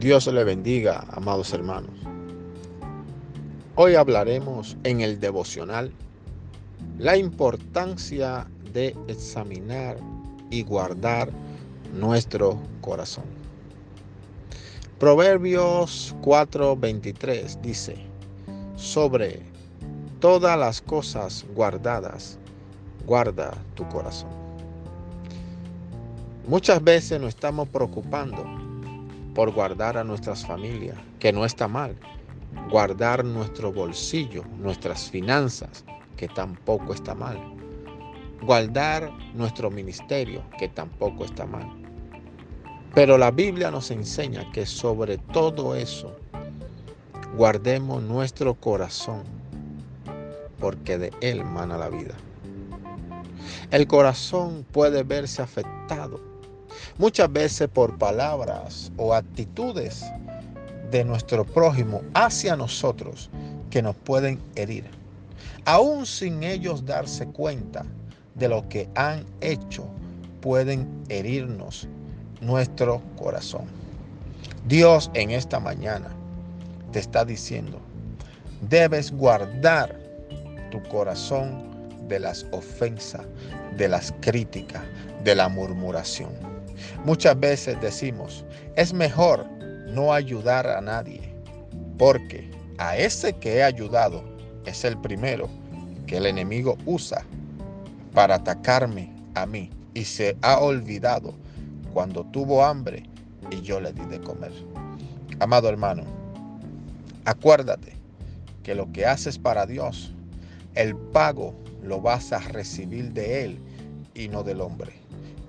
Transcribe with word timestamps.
Dios 0.00 0.28
le 0.28 0.44
bendiga, 0.44 1.04
amados 1.10 1.52
hermanos. 1.52 1.90
Hoy 3.74 3.96
hablaremos 3.96 4.76
en 4.84 5.00
el 5.00 5.18
devocional 5.18 5.90
la 7.00 7.16
importancia 7.16 8.46
de 8.72 8.94
examinar 9.08 9.96
y 10.50 10.62
guardar 10.62 11.30
nuestro 11.92 12.60
corazón. 12.80 13.24
Proverbios 15.00 16.14
4:23 16.22 17.60
dice, 17.60 17.96
sobre 18.76 19.42
todas 20.20 20.56
las 20.56 20.80
cosas 20.80 21.44
guardadas, 21.56 22.38
guarda 23.04 23.52
tu 23.74 23.88
corazón. 23.88 24.30
Muchas 26.46 26.84
veces 26.84 27.20
nos 27.20 27.30
estamos 27.30 27.68
preocupando 27.68 28.57
por 29.38 29.52
guardar 29.52 29.96
a 29.96 30.02
nuestras 30.02 30.44
familias, 30.44 30.98
que 31.20 31.32
no 31.32 31.44
está 31.44 31.68
mal. 31.68 31.94
Guardar 32.72 33.24
nuestro 33.24 33.72
bolsillo, 33.72 34.42
nuestras 34.58 35.08
finanzas, 35.12 35.84
que 36.16 36.26
tampoco 36.26 36.92
está 36.92 37.14
mal. 37.14 37.38
Guardar 38.42 39.12
nuestro 39.34 39.70
ministerio, 39.70 40.42
que 40.58 40.66
tampoco 40.68 41.24
está 41.24 41.46
mal. 41.46 41.70
Pero 42.96 43.16
la 43.16 43.30
Biblia 43.30 43.70
nos 43.70 43.92
enseña 43.92 44.50
que 44.50 44.66
sobre 44.66 45.18
todo 45.18 45.76
eso, 45.76 46.16
guardemos 47.36 48.02
nuestro 48.02 48.54
corazón, 48.54 49.22
porque 50.58 50.98
de 50.98 51.12
él 51.20 51.44
mana 51.44 51.78
la 51.78 51.90
vida. 51.90 52.16
El 53.70 53.86
corazón 53.86 54.66
puede 54.72 55.04
verse 55.04 55.42
afectado 55.42 56.27
muchas 56.98 57.32
veces 57.32 57.68
por 57.68 57.96
palabras 57.96 58.92
o 58.96 59.14
actitudes 59.14 60.04
de 60.90 61.04
nuestro 61.04 61.44
prójimo 61.44 62.02
hacia 62.14 62.56
nosotros 62.56 63.30
que 63.70 63.82
nos 63.82 63.94
pueden 63.94 64.40
herir, 64.56 64.84
aún 65.64 66.04
sin 66.06 66.42
ellos 66.42 66.84
darse 66.84 67.26
cuenta 67.26 67.84
de 68.34 68.48
lo 68.48 68.68
que 68.68 68.88
han 68.94 69.24
hecho, 69.40 69.86
pueden 70.40 70.88
herirnos 71.08 71.88
nuestro 72.40 73.02
corazón. 73.16 73.66
Dios 74.66 75.10
en 75.14 75.30
esta 75.30 75.60
mañana 75.60 76.08
te 76.92 76.98
está 76.98 77.24
diciendo, 77.24 77.78
debes 78.68 79.12
guardar 79.12 79.98
tu 80.70 80.82
corazón 80.84 81.68
de 82.08 82.18
las 82.20 82.46
ofensas, 82.52 83.22
de 83.76 83.88
las 83.88 84.12
críticas, 84.20 84.82
de 85.24 85.34
la 85.34 85.48
murmuración. 85.48 86.47
Muchas 87.04 87.38
veces 87.38 87.80
decimos, 87.80 88.44
es 88.76 88.92
mejor 88.92 89.46
no 89.88 90.12
ayudar 90.12 90.66
a 90.66 90.80
nadie, 90.80 91.34
porque 91.96 92.50
a 92.78 92.96
ese 92.96 93.32
que 93.34 93.56
he 93.56 93.62
ayudado 93.62 94.22
es 94.66 94.84
el 94.84 94.96
primero 94.98 95.48
que 96.06 96.18
el 96.18 96.26
enemigo 96.26 96.76
usa 96.86 97.24
para 98.14 98.36
atacarme 98.36 99.12
a 99.34 99.46
mí 99.46 99.70
y 99.94 100.04
se 100.04 100.36
ha 100.42 100.58
olvidado 100.58 101.34
cuando 101.92 102.24
tuvo 102.26 102.64
hambre 102.64 103.02
y 103.50 103.62
yo 103.62 103.80
le 103.80 103.92
di 103.92 104.04
de 104.06 104.20
comer. 104.20 104.52
Amado 105.40 105.68
hermano, 105.68 106.04
acuérdate 107.24 107.94
que 108.62 108.74
lo 108.74 108.90
que 108.92 109.06
haces 109.06 109.38
para 109.38 109.66
Dios, 109.66 110.12
el 110.74 110.94
pago 110.94 111.54
lo 111.82 112.00
vas 112.00 112.32
a 112.32 112.38
recibir 112.38 113.12
de 113.12 113.44
Él 113.44 113.58
y 114.14 114.28
no 114.28 114.42
del 114.42 114.60
hombre. 114.60 114.92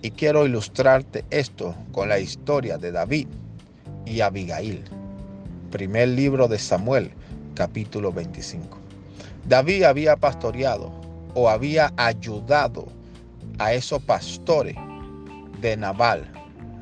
Y 0.00 0.12
quiero 0.12 0.46
ilustrarte 0.46 1.24
esto 1.30 1.74
con 1.90 2.08
la 2.08 2.20
historia 2.20 2.78
de 2.78 2.92
David 2.92 3.26
y 4.06 4.20
Abigail. 4.20 4.84
Primer 5.72 6.10
libro 6.10 6.46
de 6.46 6.56
Samuel, 6.56 7.10
capítulo 7.56 8.12
25. 8.12 8.78
David 9.48 9.82
había 9.82 10.16
pastoreado 10.16 10.92
o 11.34 11.48
había 11.48 11.92
ayudado 11.96 12.86
a 13.58 13.72
esos 13.72 14.00
pastores 14.04 14.76
de 15.60 15.76
Nabal, 15.76 16.30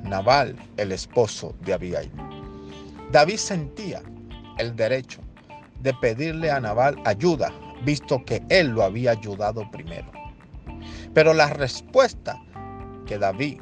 Nabal, 0.05 0.55
el 0.77 0.93
esposo 0.93 1.55
de 1.65 1.73
Abigail. 1.73 2.13
David 3.13 3.37
sentía 3.37 4.03
el 4.59 4.77
derecho 4.77 5.21
de 5.81 5.95
pedirle 5.95 6.51
a 6.51 6.61
Nabal 6.61 7.01
ayuda, 7.07 7.51
visto 7.83 8.23
que 8.27 8.43
él 8.51 8.69
lo 8.69 8.83
había 8.83 9.13
ayudado 9.13 9.71
primero. 9.71 10.13
Pero 11.15 11.33
la 11.33 11.49
respuesta 11.49 12.39
que 13.07 13.19
David 13.19 13.61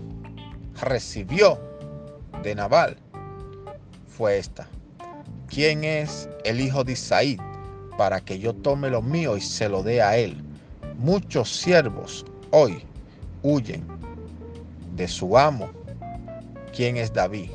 recibió 0.81 1.59
de 2.43 2.55
Nabal 2.55 2.97
fue 4.09 4.39
esta. 4.39 4.69
¿Quién 5.49 5.85
es 5.85 6.29
el 6.45 6.61
hijo 6.61 6.83
de 6.83 6.93
Isaí 6.93 7.37
para 7.97 8.21
que 8.21 8.39
yo 8.39 8.55
tome 8.55 8.91
lo 8.91 9.03
mío 9.03 9.37
y 9.37 9.41
se 9.41 9.69
lo 9.69 9.83
dé 9.83 10.03
a 10.03 10.17
él? 10.17 10.43
Muchos 10.99 11.51
siervos 11.55 12.25
hoy 12.51 12.83
huyen 13.43 13.85
de 14.97 15.07
su 15.07 15.37
amo. 15.39 15.71
¿Quién 16.75 16.97
es 16.97 17.13
David? 17.13 17.51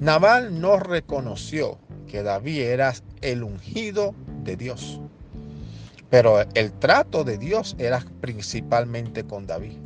Nabal 0.00 0.60
no 0.60 0.78
reconoció 0.78 1.78
que 2.08 2.22
David 2.22 2.60
era 2.60 2.94
el 3.20 3.44
ungido 3.44 4.14
de 4.42 4.56
Dios. 4.56 5.00
Pero 6.08 6.40
el 6.54 6.72
trato 6.72 7.22
de 7.22 7.38
Dios 7.38 7.76
era 7.78 8.04
principalmente 8.20 9.22
con 9.24 9.46
David 9.46 9.76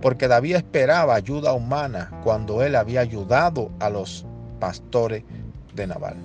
porque 0.00 0.28
David 0.28 0.56
esperaba 0.56 1.14
ayuda 1.14 1.52
humana 1.52 2.10
cuando 2.22 2.62
él 2.62 2.76
había 2.76 3.00
ayudado 3.00 3.70
a 3.80 3.90
los 3.90 4.24
pastores 4.58 5.24
de 5.74 5.86
Nabal. 5.86 6.16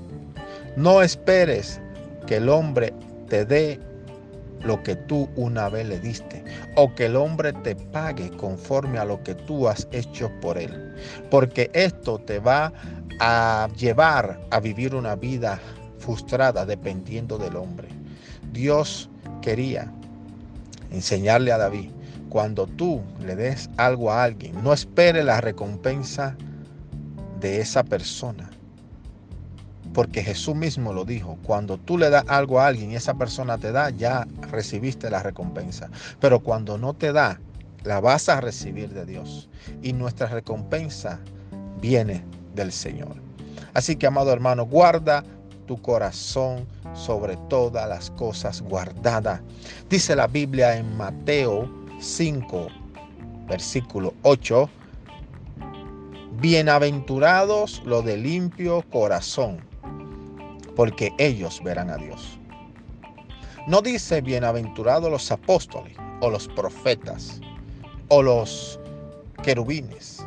No 0.75 1.01
esperes 1.01 1.79
que 2.28 2.38
el 2.38 2.50
hombre 2.50 2.94
te 3.29 3.45
dé 3.45 3.79
lo 4.61 4.81
que 4.83 4.95
tú 4.95 5.29
una 5.35 5.69
vez 5.69 5.88
le 5.88 6.00
diste 6.00 6.44
o 6.75 6.94
que 6.95 7.06
el 7.06 7.16
hombre 7.16 7.53
te 7.53 7.75
pague 7.75 8.31
conforme 8.31 8.97
a 8.97 9.06
lo 9.06 9.23
que 9.23 9.35
tú 9.35 9.67
has 9.67 9.88
hecho 9.91 10.31
por 10.41 10.57
él, 10.57 10.95
porque 11.29 11.69
esto 11.73 12.17
te 12.19 12.39
va 12.39 12.73
a 13.19 13.69
llevar 13.77 14.39
a 14.50 14.59
vivir 14.59 14.95
una 14.95 15.16
vida 15.16 15.59
frustrada 16.00 16.66
dependiendo 16.66 17.38
del 17.38 17.56
hombre. 17.56 17.88
Dios 18.51 19.09
quería 19.41 19.91
enseñarle 20.91 21.51
a 21.51 21.57
David 21.57 21.94
cuando 22.35 22.68
tú 22.68 23.01
le 23.22 23.34
des 23.34 23.69
algo 23.78 24.12
a 24.12 24.22
alguien, 24.22 24.62
no 24.62 24.73
espere 24.73 25.23
la 25.23 25.40
recompensa 25.40 26.35
de 27.40 27.62
esa 27.62 27.81
persona. 27.81 28.50
Porque 29.94 30.22
Jesús 30.22 30.53
mismo 30.53 30.91
lo 30.91 31.06
dijo, 31.06 31.38
cuando 31.44 31.78
tú 31.78 31.97
le 31.97 32.09
das 32.09 32.25
algo 32.28 32.59
a 32.59 32.68
alguien 32.68 32.91
y 32.91 32.97
esa 32.97 33.13
persona 33.13 33.57
te 33.57 33.72
da, 33.72 33.90
ya 33.90 34.28
recibiste 34.51 35.09
la 35.09 35.24
recompensa. 35.24 35.90
Pero 36.19 36.41
cuando 36.41 36.78
no 36.78 36.94
te 36.94 37.13
da, 37.13 37.40
la 37.85 38.01
vas 38.01 38.28
a 38.28 38.41
recibir 38.41 38.90
de 38.90 39.06
Dios. 39.06 39.47
Y 39.81 39.94
nuestra 39.94 40.28
recompensa 40.28 41.22
viene 41.79 42.22
del 42.53 42.74
Señor. 42.74 43.16
Así 43.74 43.95
que, 43.95 44.07
amado 44.07 44.34
hermano, 44.34 44.66
guarda 44.66 45.24
tu 45.68 45.81
corazón 45.81 46.68
sobre 46.95 47.38
todas 47.47 47.88
las 47.88 48.12
cosas 48.12 48.62
guardadas. 48.62 49.40
Dice 49.90 50.18
la 50.18 50.28
Biblia 50.28 50.75
en 50.75 50.97
Mateo 50.97 51.84
5, 52.00 52.67
versículo 53.47 54.13
8. 54.23 54.69
Bienaventurados 56.41 57.81
los 57.85 58.03
de 58.03 58.17
limpio 58.17 58.83
corazón, 58.89 59.59
porque 60.75 61.13
ellos 61.17 61.61
verán 61.63 61.89
a 61.89 61.97
Dios. 61.97 62.38
No 63.67 63.81
dice 63.81 64.22
bienaventurados 64.22 65.09
los 65.09 65.31
apóstoles 65.31 65.97
o 66.22 66.29
los 66.29 66.47
profetas 66.50 67.39
o 68.09 68.22
los 68.22 68.79
querubines. 69.41 70.24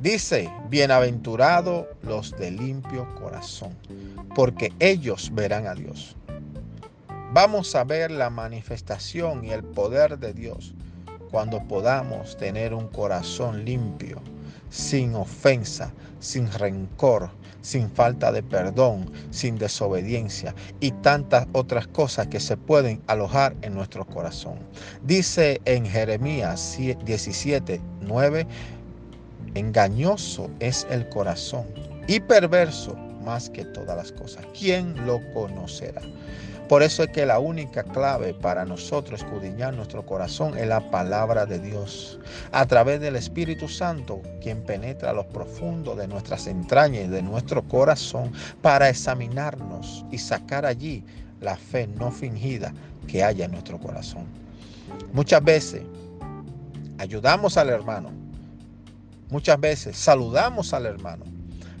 Dice, 0.00 0.50
bienaventurados 0.68 1.86
los 2.02 2.36
de 2.36 2.50
limpio 2.50 3.08
corazón, 3.14 3.74
porque 4.34 4.72
ellos 4.78 5.30
verán 5.34 5.66
a 5.66 5.74
Dios 5.74 6.16
vamos 7.32 7.74
a 7.74 7.84
ver 7.84 8.10
la 8.10 8.30
manifestación 8.30 9.44
y 9.44 9.50
el 9.50 9.62
poder 9.64 10.18
de 10.18 10.32
Dios 10.32 10.74
cuando 11.30 11.60
podamos 11.66 12.36
tener 12.36 12.72
un 12.72 12.88
corazón 12.88 13.64
limpio, 13.64 14.20
sin 14.70 15.14
ofensa, 15.14 15.92
sin 16.20 16.50
rencor, 16.52 17.30
sin 17.60 17.90
falta 17.90 18.30
de 18.30 18.42
perdón, 18.42 19.10
sin 19.30 19.58
desobediencia 19.58 20.54
y 20.80 20.92
tantas 20.92 21.48
otras 21.52 21.88
cosas 21.88 22.28
que 22.28 22.38
se 22.38 22.56
pueden 22.56 23.02
alojar 23.08 23.56
en 23.62 23.74
nuestro 23.74 24.06
corazón. 24.06 24.58
Dice 25.02 25.60
en 25.64 25.84
Jeremías 25.84 26.78
17, 26.78 27.80
9, 28.02 28.46
engañoso 29.54 30.48
es 30.60 30.86
el 30.90 31.08
corazón 31.08 31.66
y 32.06 32.20
perverso 32.20 32.94
más 33.24 33.50
que 33.50 33.64
todas 33.64 33.96
las 33.96 34.12
cosas. 34.12 34.46
¿Quién 34.56 35.04
lo 35.04 35.20
conocerá? 35.34 36.02
Por 36.68 36.82
eso 36.82 37.04
es 37.04 37.10
que 37.10 37.24
la 37.26 37.38
única 37.38 37.84
clave 37.84 38.34
para 38.34 38.64
nosotros 38.64 39.22
escudriñar 39.22 39.72
nuestro 39.74 40.04
corazón 40.04 40.58
es 40.58 40.66
la 40.66 40.90
palabra 40.90 41.46
de 41.46 41.60
Dios. 41.60 42.18
A 42.50 42.66
través 42.66 43.00
del 43.00 43.14
Espíritu 43.14 43.68
Santo, 43.68 44.20
quien 44.42 44.62
penetra 44.62 45.10
a 45.10 45.12
lo 45.12 45.28
profundo 45.28 45.94
de 45.94 46.08
nuestras 46.08 46.48
entrañas 46.48 47.04
y 47.04 47.08
de 47.08 47.22
nuestro 47.22 47.62
corazón 47.62 48.32
para 48.62 48.88
examinarnos 48.88 50.04
y 50.10 50.18
sacar 50.18 50.66
allí 50.66 51.04
la 51.40 51.56
fe 51.56 51.86
no 51.86 52.10
fingida 52.10 52.74
que 53.06 53.22
haya 53.22 53.44
en 53.44 53.52
nuestro 53.52 53.78
corazón. 53.78 54.24
Muchas 55.12 55.44
veces 55.44 55.82
ayudamos 56.98 57.56
al 57.56 57.70
hermano. 57.70 58.10
Muchas 59.30 59.60
veces 59.60 59.96
saludamos 59.96 60.72
al 60.72 60.86
hermano, 60.86 61.24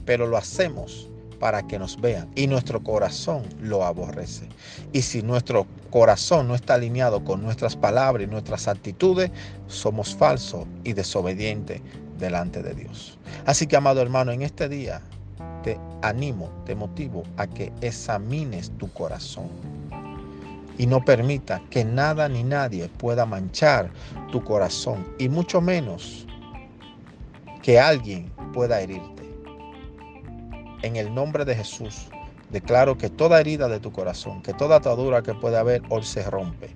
pero 0.04 0.28
lo 0.28 0.36
hacemos 0.36 1.08
para 1.38 1.66
que 1.66 1.78
nos 1.78 2.00
vean 2.00 2.28
y 2.34 2.46
nuestro 2.46 2.82
corazón 2.82 3.44
lo 3.60 3.84
aborrece. 3.84 4.48
Y 4.92 5.02
si 5.02 5.22
nuestro 5.22 5.66
corazón 5.90 6.48
no 6.48 6.54
está 6.54 6.74
alineado 6.74 7.24
con 7.24 7.42
nuestras 7.42 7.76
palabras 7.76 8.26
y 8.26 8.30
nuestras 8.30 8.68
actitudes, 8.68 9.30
somos 9.66 10.14
falsos 10.14 10.66
y 10.84 10.92
desobedientes 10.92 11.80
delante 12.18 12.62
de 12.62 12.74
Dios. 12.74 13.18
Así 13.44 13.66
que, 13.66 13.76
amado 13.76 14.00
hermano, 14.00 14.32
en 14.32 14.42
este 14.42 14.68
día 14.68 15.00
te 15.62 15.78
animo, 16.02 16.50
te 16.64 16.74
motivo 16.74 17.22
a 17.36 17.46
que 17.46 17.72
examines 17.80 18.70
tu 18.78 18.90
corazón 18.92 19.48
y 20.78 20.86
no 20.86 21.04
permita 21.04 21.62
que 21.70 21.84
nada 21.84 22.28
ni 22.28 22.42
nadie 22.42 22.88
pueda 22.88 23.26
manchar 23.26 23.90
tu 24.30 24.42
corazón 24.44 25.06
y 25.18 25.28
mucho 25.28 25.60
menos 25.60 26.26
que 27.62 27.80
alguien 27.80 28.30
pueda 28.52 28.80
herirte. 28.80 29.15
En 30.86 30.94
el 30.94 31.12
nombre 31.12 31.44
de 31.44 31.56
Jesús, 31.56 32.06
declaro 32.52 32.96
que 32.96 33.10
toda 33.10 33.40
herida 33.40 33.66
de 33.66 33.80
tu 33.80 33.90
corazón, 33.90 34.40
que 34.40 34.54
toda 34.54 34.76
atadura 34.76 35.20
que 35.20 35.34
pueda 35.34 35.58
haber 35.58 35.82
hoy 35.90 36.04
se 36.04 36.22
rompe 36.30 36.70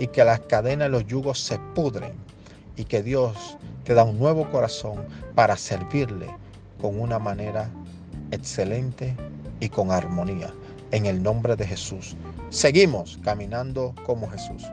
y 0.00 0.08
que 0.08 0.24
las 0.24 0.40
cadenas 0.40 0.88
y 0.88 0.90
los 0.90 1.06
yugos 1.06 1.38
se 1.38 1.60
pudren 1.72 2.12
y 2.74 2.82
que 2.86 3.04
Dios 3.04 3.56
te 3.84 3.94
da 3.94 4.02
un 4.02 4.18
nuevo 4.18 4.50
corazón 4.50 5.06
para 5.36 5.56
servirle 5.56 6.26
con 6.80 7.00
una 7.00 7.20
manera 7.20 7.70
excelente 8.32 9.14
y 9.60 9.68
con 9.68 9.92
armonía. 9.92 10.52
En 10.90 11.06
el 11.06 11.22
nombre 11.22 11.54
de 11.54 11.64
Jesús. 11.64 12.16
Seguimos 12.50 13.20
caminando 13.22 13.94
como 14.04 14.28
Jesús. 14.28 14.64